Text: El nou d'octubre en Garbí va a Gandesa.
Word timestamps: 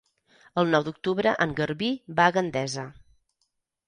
El 0.59 0.69
nou 0.75 0.85
d'octubre 0.85 1.33
en 1.45 1.53
Garbí 1.59 1.89
va 2.21 2.25
a 2.31 2.35
Gandesa. 2.39 2.87